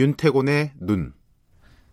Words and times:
윤태곤의 0.00 0.72
눈. 0.80 1.12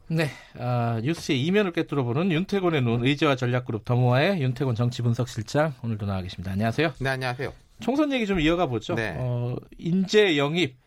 네, 0.08 0.30
아, 0.58 1.02
뉴스의 1.04 1.46
이면을 1.46 1.74
꿰뚫어보는 1.74 2.32
윤태곤의 2.32 2.82
눈 2.82 3.06
의제와 3.06 3.36
전략그룹 3.36 3.84
더모아의 3.84 4.42
윤태곤 4.42 4.76
정치분석실장 4.76 5.74
오늘도 5.84 6.06
나와 6.06 6.22
계십니다. 6.22 6.54
안녕하세요. 6.54 6.94
네, 7.02 7.10
안녕하세요. 7.10 7.52
총선 7.82 8.14
얘기 8.14 8.26
좀 8.26 8.40
이어가 8.40 8.68
보죠. 8.68 8.96
네. 8.96 9.14
어, 9.18 9.58
인재 9.78 10.38
영입 10.38 10.78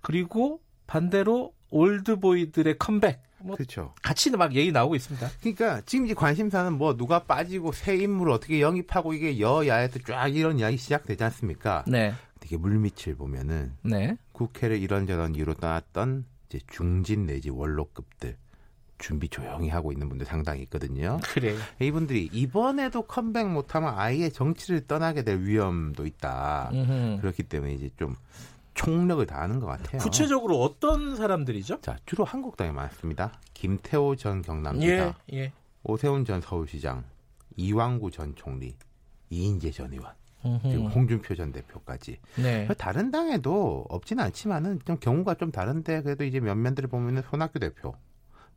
그리고 0.00 0.60
반대로 0.86 1.52
올드보이들의 1.70 2.78
컴백. 2.78 3.20
뭐 3.40 3.56
그렇죠. 3.56 3.92
같이 4.00 4.30
막 4.30 4.54
얘기 4.54 4.70
나오고 4.70 4.94
있습니다. 4.94 5.28
그러니까 5.40 5.80
지금 5.86 6.04
이제 6.04 6.14
관심사는 6.14 6.72
뭐 6.74 6.96
누가 6.96 7.24
빠지고 7.24 7.72
새 7.72 7.96
인물을 7.96 8.32
어떻게 8.32 8.60
영입하고 8.60 9.12
이게 9.12 9.40
여야에서 9.40 9.98
쫙 10.06 10.28
이런 10.28 10.60
이야기 10.60 10.76
시작되지 10.76 11.24
않습니까? 11.24 11.84
네, 11.88 12.12
되게 12.38 12.56
물밑을 12.56 13.16
보면은 13.16 13.72
네, 13.82 14.16
국회를 14.30 14.78
이런저런 14.78 15.34
이유로 15.34 15.54
떠났던 15.54 16.26
이제 16.50 16.58
중진 16.68 17.26
내지 17.26 17.48
원로급들 17.48 18.36
준비 18.98 19.28
조용히 19.28 19.68
하고 19.70 19.92
있는 19.92 20.08
분들 20.08 20.26
상당히 20.26 20.62
있거든요. 20.62 21.20
그래. 21.22 21.54
이분들이 21.80 22.28
이번에도 22.32 23.02
컴백 23.02 23.48
못하면 23.48 23.94
아예 23.96 24.28
정치를 24.28 24.86
떠나게 24.86 25.22
될 25.22 25.40
위험도 25.40 26.04
있다. 26.06 26.70
음흠. 26.72 27.20
그렇기 27.20 27.44
때문에 27.44 27.74
이제 27.74 27.88
좀 27.96 28.14
총력을 28.74 29.24
다하는 29.26 29.60
것 29.60 29.66
같아요. 29.66 30.02
구체적으로 30.02 30.60
어떤 30.60 31.16
사람들이죠? 31.16 31.80
자, 31.80 31.96
주로 32.04 32.24
한국당에 32.24 32.72
많습니다. 32.72 33.32
김태호 33.54 34.16
전 34.16 34.42
경남지사, 34.42 35.14
예, 35.32 35.38
예. 35.38 35.52
오세훈 35.82 36.24
전 36.24 36.40
서울시장, 36.40 37.04
이왕구 37.56 38.10
전 38.10 38.34
총리, 38.34 38.74
이인재 39.30 39.70
전 39.70 39.92
의원, 39.92 40.12
그리고 40.42 40.84
음흠. 40.84 40.94
홍준표 40.94 41.34
전 41.34 41.52
대표까지. 41.52 42.18
네. 42.42 42.68
다른 42.78 43.10
당에도 43.10 43.84
없지는 43.88 44.24
않지만은 44.24 44.80
좀 44.84 44.96
경우가 44.98 45.34
좀 45.34 45.50
다른데 45.52 46.02
그래도 46.02 46.24
이제 46.24 46.40
몇 46.40 46.54
면들을 46.54 46.88
보면은 46.88 47.22
손학규 47.30 47.58
대표, 47.58 47.94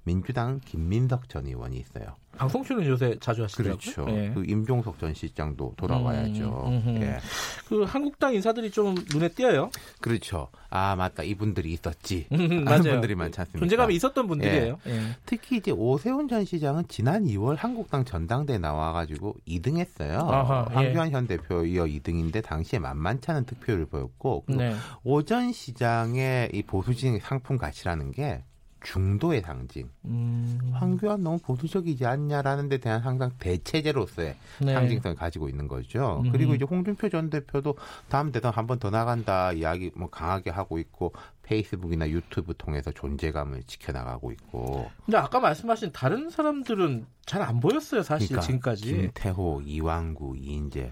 민주당은 0.04 0.60
김민석 0.62 1.30
전 1.30 1.48
의원이 1.48 1.78
있어요. 1.78 2.16
방송 2.36 2.64
출연 2.64 2.86
요새 2.88 3.16
자주 3.20 3.44
하시더라고요. 3.44 3.78
그렇죠. 3.78 4.06
예. 4.10 4.32
그 4.34 4.44
임종석 4.46 5.00
전 5.00 5.14
시장도 5.14 5.76
돌아와야죠. 5.78 6.64
음, 6.66 6.84
음흠. 6.88 7.04
예. 7.04 7.20
그 7.68 7.84
한국당 7.84 8.34
인사들이 8.34 8.72
좀 8.72 8.96
눈에 9.14 9.30
띄어요. 9.30 9.70
그렇죠. 10.02 10.48
아 10.70 10.96
맞다 10.96 11.22
이분들이 11.22 11.72
있었지. 11.74 12.26
음, 12.32 12.64
맞아요. 12.64 12.84
분들이 12.84 13.14
많지 13.14 13.40
않습니까? 13.40 13.60
존재감이 13.60 13.96
있었던 13.96 14.28
분들이에요. 14.28 14.80
예. 14.88 15.02
특히 15.26 15.58
이제 15.58 15.72
오세훈 15.72 16.28
전 16.28 16.44
시장은 16.44 16.88
지난 16.88 17.26
2월 17.26 17.56
한국당 17.58 18.04
전당대에 18.04 18.58
나와가지고 18.58 19.36
2등했어요. 19.48 20.28
아하, 20.28 20.68
예. 20.72 20.74
황교안 20.74 21.12
현 21.12 21.28
대표 21.28 21.64
이어 21.64 21.86
2등인데 21.86 22.44
당시에 22.44 22.80
만만치 22.80 23.30
않은 23.30 23.46
득표를 23.46 23.86
보였고 23.86 24.46
네. 24.48 24.74
오전 25.04 25.52
시장의 25.52 26.50
이 26.52 26.64
보수진 26.64 27.20
상품 27.20 27.58
가치라는 27.58 28.12
게 28.12 28.44
중도의 28.84 29.42
상징. 29.42 29.90
음, 30.06 30.60
황교안 30.74 31.24
너무 31.24 31.40
보수적이지 31.40 32.06
않냐라는 32.06 32.70
데 32.70 32.78
대한 32.78 33.02
항상 33.02 33.32
대체제로서의 33.40 34.36
네. 34.62 34.74
상징성을 34.74 35.16
가지고 35.16 35.50
있는 35.50 35.68
거죠. 35.68 36.20
음흠. 36.22 36.32
그리고 36.32 36.54
이제 36.54 36.66
홍준표 36.66 37.10
전 37.10 37.30
대표도 37.30 37.76
다음 38.10 38.32
대선 38.32 38.54
한 38.54 38.68
번 38.68 38.80
더 38.80 38.90
나간다 38.90 39.52
이야기 39.54 39.92
뭐 39.96 40.10
강하게 40.10 40.50
하고 40.50 40.78
있고 40.80 41.14
페이스북이나 41.44 42.10
유튜브 42.10 42.54
통해서 42.58 42.92
존재감을 42.92 43.64
지켜나가고 43.64 44.32
있고 44.34 44.90
근데 45.06 45.18
아까 45.18 45.40
말씀하신 45.40 45.92
다른 45.94 46.30
사람들은 46.30 47.06
잘 47.26 47.42
안 47.42 47.60
보였어요, 47.60 48.04
사실 48.04 48.28
그러니까 48.28 48.46
지금까지. 48.46 48.86
김태호, 48.86 49.62
이왕구, 49.66 50.36
이인재 50.38 50.92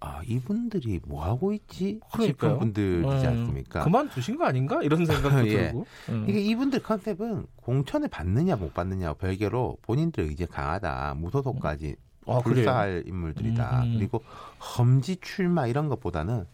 아 0.00 0.22
이분들이 0.26 1.00
뭐 1.06 1.22
하고 1.24 1.52
있지 1.52 2.00
그러니까요. 2.12 2.26
싶은 2.26 2.58
분들이지 2.58 3.26
음, 3.26 3.28
않습니까? 3.28 3.84
그만두신 3.84 4.36
거 4.36 4.44
아닌가? 4.46 4.80
이런 4.82 5.04
생각도 5.04 5.46
예. 5.48 5.66
들고. 5.68 5.86
음. 6.08 6.26
이게 6.28 6.40
이분들 6.40 6.82
컨셉은 6.82 7.46
공천을 7.56 8.08
받느냐 8.08 8.56
못 8.56 8.72
받느냐 8.72 9.12
별개로 9.14 9.76
본인들 9.82 10.24
의지 10.24 10.46
강하다 10.46 11.14
무소속까지 11.18 11.96
아, 12.26 12.40
그래요? 12.40 12.54
불사할 12.54 13.04
인물들이다. 13.06 13.82
음. 13.84 13.94
그리고 13.98 14.22
험지 14.78 15.18
출마 15.20 15.66
이런 15.66 15.88
것보다는 15.88 16.46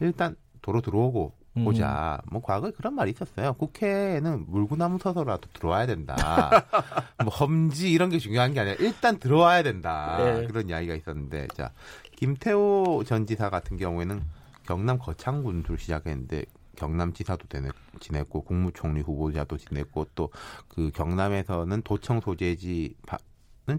일단 0.00 0.36
도로 0.62 0.80
들어오고 0.80 1.32
음. 1.36 1.43
보자. 1.62 2.20
뭐 2.30 2.42
과거에 2.42 2.72
그런 2.72 2.94
말이 2.94 3.12
있었어요. 3.12 3.52
국회에는 3.54 4.46
물구나무 4.48 4.98
서서라도 4.98 5.48
들어와야 5.52 5.86
된다. 5.86 6.16
뭐 7.22 7.32
험지 7.32 7.92
이런 7.92 8.10
게 8.10 8.18
중요한 8.18 8.52
게 8.54 8.60
아니라 8.60 8.76
일단 8.80 9.18
들어와야 9.18 9.62
된다. 9.62 10.16
네. 10.18 10.46
그런 10.46 10.68
이야기가 10.68 10.94
있었는데 10.94 11.48
자 11.54 11.70
김태호 12.16 13.04
전 13.06 13.26
지사 13.26 13.50
같은 13.50 13.76
경우에는 13.76 14.22
경남 14.66 14.98
거창군으로 14.98 15.76
시작했는데 15.76 16.44
경남지사도 16.76 17.46
지냈고 18.00 18.42
국무총리 18.42 19.00
후보자도 19.02 19.56
지냈고 19.58 20.06
또 20.16 20.30
그 20.74 20.90
경남에서는 20.92 21.82
도청 21.82 22.20
소재지는 22.20 22.94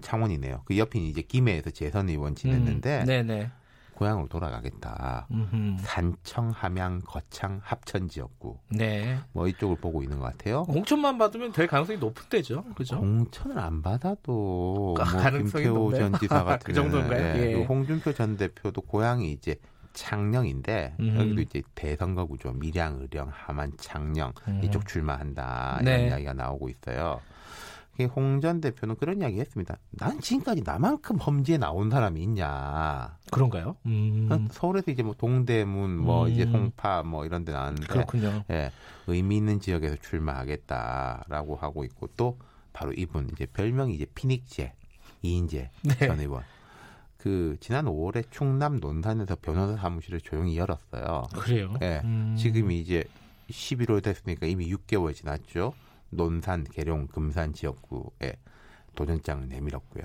창원이네요. 0.00 0.62
그 0.64 0.78
옆인 0.78 1.02
이제 1.02 1.20
김해에서 1.20 1.70
재선 1.70 2.08
의원 2.08 2.34
지냈는데 2.34 3.00
음, 3.00 3.04
네네. 3.04 3.50
고향으로 3.96 4.28
돌아가겠다. 4.28 5.26
음흠. 5.30 5.76
산청, 5.80 6.50
함양, 6.50 7.00
거창, 7.04 7.60
합천 7.64 8.08
지역구 8.08 8.58
네. 8.68 9.18
뭐 9.32 9.48
이쪽을 9.48 9.76
보고 9.76 10.02
있는 10.02 10.18
것 10.18 10.26
같아요. 10.26 10.62
공천만 10.64 11.18
받으면 11.18 11.52
될 11.52 11.66
가능성이 11.66 11.98
높은 11.98 12.28
데죠. 12.28 12.62
그죠? 12.76 13.00
공천을 13.00 13.58
안 13.58 13.82
받아도 13.82 14.94
아, 15.00 15.10
뭐 15.10 15.20
가능성이 15.22 15.64
김태호 15.64 15.90
높네요. 15.90 16.10
전 16.10 16.20
지사 16.20 16.44
같은 16.44 16.64
그 16.64 16.72
정도인가요? 16.74 17.18
경우는, 17.18 17.36
예. 17.40 17.52
그리고 17.52 17.64
홍준표 17.64 18.12
전 18.12 18.36
대표도 18.36 18.82
고향이 18.82 19.32
이제 19.32 19.56
창녕인데 19.94 20.94
음. 21.00 21.16
여기도 21.18 21.40
이제 21.40 21.62
대선거 21.74 22.26
구조 22.26 22.52
밀양, 22.52 22.98
의령, 23.00 23.30
함안, 23.32 23.72
창녕 23.78 24.32
음. 24.46 24.60
이쪽 24.62 24.86
출마한다 24.86 25.80
네. 25.82 25.92
이런 25.96 26.08
이야기가 26.10 26.34
나오고 26.34 26.68
있어요. 26.68 27.20
홍전 28.04 28.60
대표는 28.60 28.96
그런 28.96 29.20
이야기 29.20 29.40
했습니다. 29.40 29.78
난 29.90 30.20
지금까지 30.20 30.62
나만큼 30.64 31.16
험지에 31.16 31.58
나온 31.58 31.90
사람이 31.90 32.22
있냐. 32.22 33.16
그런가요? 33.32 33.76
음. 33.86 34.48
서울에서 34.50 34.90
이제 34.90 35.02
뭐 35.02 35.14
동대문, 35.16 35.96
뭐 35.98 36.26
음. 36.26 36.30
이제 36.30 36.44
송파 36.46 37.02
뭐 37.04 37.24
이런 37.24 37.44
데 37.44 37.52
나왔는데 37.52 37.86
그렇군요. 37.86 38.44
예, 38.50 38.70
의미 39.06 39.38
있는 39.38 39.60
지역에서 39.60 39.96
출마하겠다라고 39.96 41.56
하고 41.56 41.84
있고 41.84 42.08
또 42.16 42.38
바로 42.72 42.92
이분 42.92 43.28
이제 43.32 43.46
별명이 43.46 43.94
이제 43.94 44.06
피닉제 44.14 44.72
이인재 45.22 45.70
네. 45.82 46.06
전 46.06 46.20
의원. 46.20 46.42
그 47.16 47.56
지난 47.58 47.86
5월에 47.86 48.30
충남 48.30 48.78
논산에서 48.78 49.36
변호사 49.42 49.76
사무실을 49.76 50.20
조용히 50.20 50.56
열었어요. 50.56 51.26
그래요. 51.32 51.74
예, 51.82 52.00
음. 52.04 52.36
지금이 52.38 52.78
이제 52.78 53.04
11월 53.50 54.02
됐으니까 54.02 54.46
이미 54.46 54.72
6개월 54.72 55.14
지났죠. 55.14 55.72
논산, 56.10 56.64
계룡, 56.64 57.06
금산 57.08 57.52
지역구에 57.52 58.36
도전장을 58.94 59.48
내밀었고요. 59.48 60.04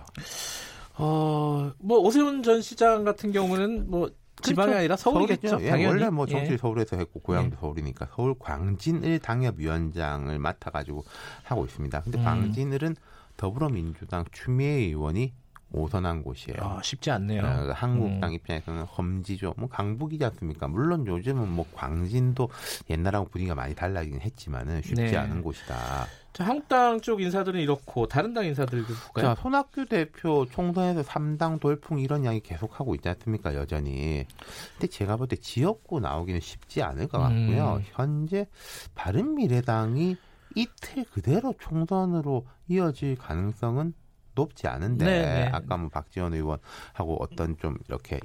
어, 0.98 1.72
뭐 1.80 2.00
오세훈 2.00 2.44
전 2.44 2.62
시장 2.62 3.04
같은 3.04 3.32
경우는 3.32 3.90
뭐 3.90 4.10
지방이 4.42 4.68
그렇죠. 4.68 4.80
아니라 4.80 4.96
서울이겠죠. 4.96 5.48
서울이죠. 5.48 5.68
예, 5.68 5.72
당연히. 5.72 5.92
원래 5.92 6.10
뭐 6.10 6.26
정치 6.26 6.54
예. 6.54 6.58
서울에서 6.58 6.98
했고 6.98 7.20
고향도 7.20 7.56
예. 7.56 7.60
서울이니까 7.60 8.08
서울 8.16 8.36
광진을 8.38 9.20
당협위원장을 9.20 10.38
맡아가지고 10.38 11.04
하고 11.44 11.66
있습니다. 11.66 12.02
근데 12.02 12.18
음. 12.20 12.24
광진을은 12.24 12.96
더불어민주당 13.38 14.26
추미애 14.32 14.70
의원이 14.70 15.34
오선한 15.74 16.24
곳이에요. 16.24 16.58
아, 16.62 16.82
쉽지 16.84 17.12
않네요. 17.12 17.44
어, 17.44 17.72
한국당 17.74 18.30
음. 18.32 18.36
입장에서는 18.36 18.84
험지죠. 18.84 19.54
뭐 19.58 19.70
강북이지 19.70 20.24
않습니까? 20.26 20.68
물론 20.68 21.06
요즘은 21.08 21.50
뭐 21.50 21.66
광진도 21.74 22.50
옛날하고 22.90 23.28
분위기가 23.30 23.56
많이 23.56 23.74
달라지긴 23.76 24.22
했지만은 24.22 24.82
쉽지 24.82 24.96
네. 25.04 25.18
않은 25.18 25.42
곳이다. 25.42 26.08
자, 26.34 26.46
한국당 26.46 27.02
쪽 27.02 27.22
인사들은 27.22 27.60
이렇고 27.60 28.08
다른 28.08 28.34
당 28.34 28.46
인사들도 28.46 28.88
볼까요? 28.88 29.36
자, 29.36 29.42
손학규 29.42 29.86
대표 29.88 30.46
총선에서 30.50 31.02
3당 31.04 31.60
돌풍 31.60 32.00
이런 32.00 32.24
이야기 32.24 32.40
계속하고 32.40 32.96
있지 32.96 33.10
않습니까, 33.10 33.54
여전히. 33.54 34.26
근데 34.74 34.88
제가 34.88 35.18
볼 35.18 35.28
때 35.28 35.36
지역구 35.36 36.00
나오기는 36.00 36.40
쉽지 36.40 36.82
않을 36.84 37.08
것 37.08 37.18
같고요. 37.20 37.76
음. 37.80 37.84
현재 37.92 38.48
바른미래당이 38.96 40.16
이틀 40.56 41.06
그대로 41.06 41.54
총선으로 41.60 42.46
이어질 42.68 43.18
가능성은 43.18 43.94
높지 44.36 44.68
않은데 44.68 45.06
네, 45.06 45.22
네. 45.22 45.50
아까 45.52 45.78
뭐 45.78 45.90
박지원 45.90 46.34
의원하고 46.34 47.18
어떤 47.22 47.58
좀 47.58 47.78
이렇게 47.88 48.20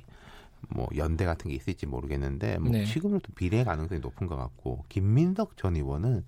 뭐 0.68 0.88
연대 0.96 1.24
같은 1.24 1.50
게 1.50 1.56
있을지 1.56 1.86
모르겠는데 1.86 2.58
뭐 2.58 2.70
네. 2.70 2.84
지금으로도 2.84 3.32
비례 3.34 3.62
가능성이 3.64 4.00
높은 4.00 4.26
것 4.26 4.36
같고 4.36 4.84
김민석 4.88 5.56
전 5.56 5.76
의원은 5.76 6.24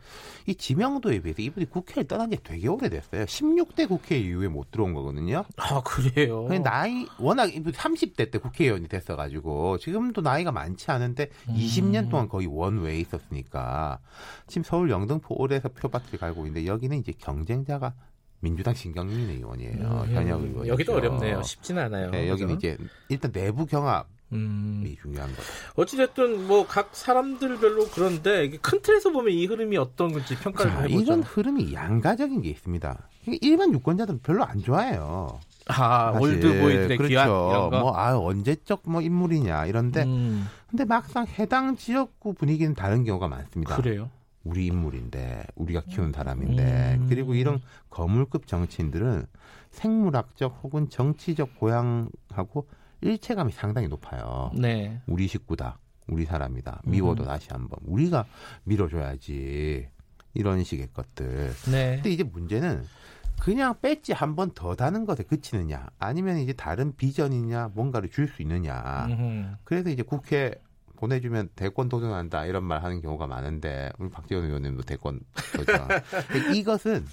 이 0.46 0.54
지명도에 0.54 1.20
비해서 1.20 1.42
이분이 1.42 1.70
국회를 1.70 2.06
떠난 2.06 2.30
지 2.30 2.38
되게 2.42 2.68
오래됐어요. 2.68 3.24
16대 3.24 3.88
국회 3.88 4.18
이후에 4.18 4.48
못 4.48 4.70
들어온 4.70 4.94
거거든요. 4.94 5.44
아, 5.56 5.80
그래요. 5.82 6.46
나이 6.62 7.06
워낙 7.18 7.54
이분 7.54 7.72
30대 7.72 8.30
때 8.30 8.38
국회의원이 8.38 8.88
됐어가지고 8.88 9.78
지금도 9.78 10.20
나이가 10.20 10.52
많지 10.52 10.90
않은데 10.90 11.30
음. 11.48 11.54
20년 11.54 12.10
동안 12.10 12.28
거의 12.28 12.46
원외에 12.46 12.98
있었으니까 13.00 13.98
지금 14.46 14.62
서울 14.62 14.90
영등포올에서 14.90 15.70
표밭을 15.70 16.18
갈고 16.18 16.46
있는데 16.46 16.66
여기는 16.66 16.96
이제 16.98 17.12
경쟁자가 17.18 17.94
민주당 18.40 18.74
신경민 18.74 19.30
의원이에요. 19.30 20.04
음, 20.06 20.14
현역 20.14 20.42
의원. 20.42 20.66
여기도 20.68 20.94
어렵네요. 20.94 21.42
쉽지는 21.42 21.84
않아요. 21.84 22.10
네, 22.10 22.28
여기는 22.28 22.54
그죠? 22.56 22.68
이제 22.68 22.78
일단 23.08 23.32
내부 23.32 23.66
경합 23.66 24.06
음. 24.32 24.84
이 24.86 24.94
중요한 24.96 25.28
거. 25.30 25.42
어찌됐든 25.82 26.46
뭐 26.46 26.66
각 26.66 26.90
사람들별로 26.94 27.88
그런데 27.94 28.50
큰 28.58 28.80
틀에서 28.82 29.10
보면 29.10 29.32
이 29.32 29.46
흐름이 29.46 29.76
어떤 29.78 30.12
건지 30.12 30.36
평가를 30.38 30.70
자, 30.70 30.78
해보죠. 30.82 31.00
이런 31.00 31.22
흐름이 31.22 31.72
양가적인 31.72 32.42
게 32.42 32.50
있습니다. 32.50 33.08
일반 33.40 33.72
유권자들은 33.72 34.20
별로 34.22 34.44
안 34.44 34.62
좋아해요. 34.62 35.40
아, 35.70 36.12
사실. 36.14 36.28
올드보이들의 36.36 36.96
그렇죠. 36.96 37.08
귀환 37.08 37.28
이런 37.28 37.70
거. 37.70 37.80
뭐, 37.80 37.96
아, 37.96 38.16
언제적 38.18 38.82
뭐 38.86 39.02
인물이냐 39.02 39.66
이런데, 39.66 40.04
음. 40.04 40.46
근데 40.70 40.86
막상 40.86 41.26
해당 41.38 41.76
지역구 41.76 42.32
분위기는 42.32 42.74
다른 42.74 43.04
경우가 43.04 43.28
많습니다. 43.28 43.76
그래요? 43.76 44.08
우리 44.44 44.66
인물인데, 44.66 45.44
우리가 45.56 45.82
키운 45.88 46.12
사람인데, 46.12 46.96
음. 47.00 47.06
그리고 47.08 47.34
이런 47.34 47.60
거물급 47.90 48.46
정치인들은 48.46 49.26
생물학적 49.70 50.60
혹은 50.62 50.88
정치적 50.88 51.58
고향하고 51.58 52.68
일체감이 53.00 53.52
상당히 53.52 53.88
높아요. 53.88 54.50
네. 54.54 55.00
우리 55.06 55.28
식구다, 55.28 55.78
우리 56.08 56.24
사람이다. 56.24 56.82
미워도 56.84 57.24
음. 57.24 57.26
다시 57.28 57.48
한번 57.50 57.78
우리가 57.84 58.24
밀어줘야지. 58.64 59.88
이런 60.34 60.62
식의 60.62 60.88
것들. 60.92 61.52
네. 61.70 61.94
근데 61.96 62.10
이제 62.10 62.22
문제는 62.22 62.84
그냥 63.40 63.74
배지 63.80 64.12
한 64.12 64.34
번 64.34 64.50
더 64.54 64.74
다는 64.74 65.04
것에 65.04 65.22
그치느냐 65.22 65.86
아니면 65.98 66.38
이제 66.38 66.52
다른 66.52 66.94
비전이냐 66.96 67.70
뭔가를 67.74 68.10
줄 68.10 68.28
수 68.28 68.42
있느냐 68.42 69.06
음흠. 69.08 69.56
그래서 69.64 69.90
이제 69.90 70.02
국회 70.02 70.54
보내주면 70.98 71.48
대권 71.54 71.88
도전한다 71.88 72.46
이런 72.46 72.64
말 72.64 72.82
하는 72.82 73.00
경우가 73.00 73.26
많은데 73.26 73.90
우리 73.98 74.10
박지원 74.10 74.44
의원님도 74.44 74.82
대권 74.82 75.20
도전. 75.56 75.88
이것은 76.54 77.06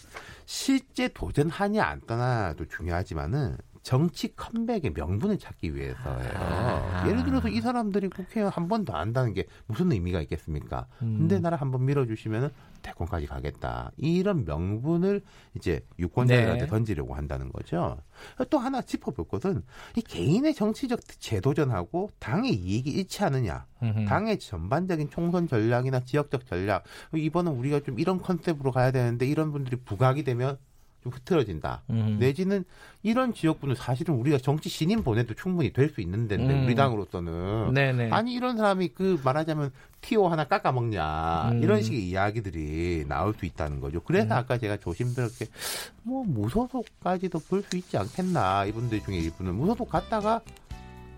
실제 0.45 1.07
도전하냐 1.07 1.83
안 1.83 2.01
떠나도 2.01 2.65
중요하지만은 2.65 3.57
정치 3.85 4.35
컴백의 4.35 4.93
명분을 4.95 5.37
찾기 5.37 5.75
위해서예요. 5.75 6.31
아. 6.33 7.05
예를 7.07 7.23
들어서 7.23 7.47
이 7.49 7.61
사람들이 7.61 8.09
국회의원 8.09 8.51
한번더 8.51 8.93
한다는 8.93 9.31
게 9.33 9.45
무슨 9.67 9.91
의미가 9.91 10.21
있겠습니까? 10.21 10.87
음. 11.03 11.19
근데 11.19 11.37
나를 11.39 11.61
한 11.61 11.69
번 11.69 11.85
밀어주시면은 11.85 12.49
대권까지 12.81 13.27
가겠다. 13.27 13.91
이런 13.97 14.43
명분을 14.43 15.21
이제 15.53 15.85
유권자들한테 15.99 16.63
네. 16.65 16.67
던지려고 16.67 17.13
한다는 17.13 17.51
거죠. 17.51 17.97
또 18.49 18.57
하나 18.57 18.81
짚어볼 18.81 19.27
것은 19.27 19.61
이 19.95 20.01
개인의 20.01 20.55
정치적 20.55 21.01
재도전하고 21.19 22.09
당의 22.17 22.53
이익이 22.55 22.89
일치하느냐. 22.89 23.67
음흠. 23.83 24.05
당의 24.05 24.39
전반적인 24.39 25.11
총선 25.11 25.47
전략이나 25.47 25.99
지역적 25.99 26.47
전략. 26.47 26.85
이번은 27.13 27.51
우리가 27.51 27.81
좀 27.81 27.99
이런 27.99 28.19
컨셉으로 28.19 28.71
가야 28.71 28.89
되는데 28.91 29.27
이런 29.27 29.51
분들이 29.51 29.75
부각이 29.77 30.23
되면 30.23 30.57
좀 31.05 31.13
흐트러진다. 31.13 31.83
음. 31.91 32.17
내지는 32.19 32.65
이런 33.03 33.31
지역분은 33.31 33.75
사실은 33.75 34.15
우리가 34.15 34.39
정치 34.39 34.69
신인 34.69 35.03
보내도 35.03 35.35
충분히 35.35 35.71
될 35.71 35.85
수 35.85 36.01
있는 36.01 36.27
데인데 36.27 36.51
음. 36.51 36.65
우리 36.65 36.73
당으로서는 36.73 37.73
네네. 37.75 38.09
아니 38.09 38.33
이런 38.33 38.57
사람이 38.57 38.87
그 38.89 39.21
말하자면 39.23 39.71
티오 40.01 40.27
하나 40.27 40.45
깎아 40.45 40.71
먹냐 40.71 41.51
음. 41.51 41.61
이런 41.63 41.83
식의 41.83 42.09
이야기들이 42.09 43.05
나올 43.07 43.35
수 43.35 43.45
있다는 43.45 43.79
거죠. 43.81 44.01
그래서 44.01 44.33
음. 44.33 44.39
아까 44.39 44.57
제가 44.57 44.77
조심스럽게 44.77 45.45
뭐 46.01 46.23
무소속까지도 46.25 47.39
볼 47.47 47.61
수 47.65 47.77
있지 47.77 47.97
않겠나 47.97 48.65
이분들 48.65 49.01
중에 49.03 49.17
일부는 49.17 49.53
무소속 49.55 49.89
갔다가 49.89 50.41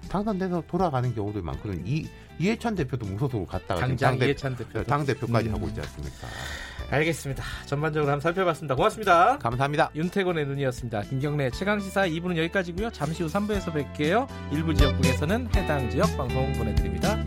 당선돼서 0.10 0.63
돌아가는 0.68 1.13
경우도 1.16 1.42
많거든요. 1.42 1.81
이 1.86 2.07
이해찬 2.39 2.75
대표도 2.75 3.06
무소속으로 3.06 3.45
갔다가 3.45 3.80
당장 3.81 4.18
이해찬 4.18 4.56
대표 4.57 4.84
당 4.84 5.06
대표까지 5.06 5.48
음. 5.50 5.56
하고 5.56 5.68
있지 5.69 5.80
않습니까? 5.80 6.28
알겠습니다. 6.89 7.44
전반적으로 7.66 8.12
한번 8.12 8.22
살펴봤습니다. 8.22 8.75
고맙습니다. 8.75 9.38
감사합니다. 9.39 9.92
윤태곤의 9.95 10.45
눈이었습니다. 10.45 11.01
김경래 11.01 11.50
최강시사 11.51 12.07
2부는 12.07 12.38
여기까지고요. 12.38 12.92
잠시 12.92 13.24
후 13.24 13.30
3부에서 13.30 13.74
뵐게요. 13.74 14.28
일부 14.51 14.74
지역국에서는 14.74 15.50
해당 15.56 15.89
지역 15.89 16.16
방송 16.18 16.54
보내드립니다. 16.54 17.18